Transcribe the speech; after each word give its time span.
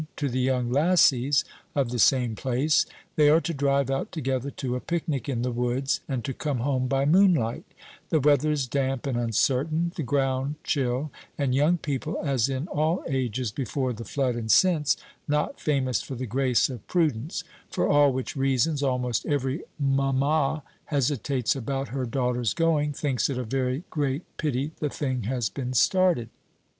to 0.15 0.27
the 0.29 0.39
young 0.39 0.71
lassies 0.71 1.45
of 1.75 1.91
the 1.91 1.99
same 1.99 2.35
place; 2.35 2.87
they 3.17 3.29
are 3.29 3.39
to 3.39 3.53
drive 3.53 3.91
out 3.91 4.11
together 4.11 4.49
to 4.49 4.75
a 4.75 4.79
picnic 4.79 5.29
in 5.29 5.43
the 5.43 5.51
woods, 5.51 5.99
and 6.09 6.23
to 6.25 6.33
come 6.33 6.57
home 6.61 6.87
by 6.87 7.05
moonlight; 7.05 7.63
the 8.09 8.19
weather 8.19 8.49
is 8.49 8.65
damp 8.65 9.05
and 9.05 9.15
uncertain, 9.15 9.91
the 9.97 10.01
ground 10.01 10.55
chill, 10.63 11.11
and 11.37 11.53
young 11.53 11.77
people, 11.77 12.19
as 12.23 12.49
in 12.49 12.67
all 12.69 13.03
ages 13.07 13.51
before 13.51 13.93
the 13.93 14.03
flood 14.03 14.33
and 14.35 14.51
since, 14.51 14.97
not 15.27 15.59
famous 15.59 16.01
for 16.01 16.15
the 16.15 16.25
grace 16.25 16.67
of 16.67 16.87
prudence; 16.87 17.43
for 17.69 17.87
all 17.87 18.11
which 18.11 18.35
reasons, 18.35 18.81
almost 18.81 19.23
every 19.27 19.61
mamma 19.79 20.63
hesitates 20.85 21.55
about 21.55 21.89
her 21.89 22.07
daughters' 22.07 22.55
going 22.55 22.91
thinks 22.91 23.29
it 23.29 23.37
a 23.37 23.43
very 23.43 23.83
great 23.91 24.23
pity 24.37 24.71
the 24.79 24.89
thing 24.89 25.25
has 25.25 25.47
been 25.47 25.73
started. 25.75 26.29